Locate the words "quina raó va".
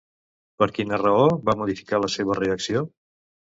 0.77-1.55